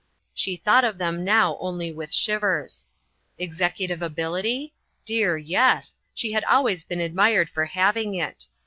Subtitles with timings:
[0.33, 2.87] She thought of them now only with shivers.
[3.37, 4.73] Executive ability?
[5.05, 5.37] Dear!
[5.37, 8.47] yes, she had always been admired for having it.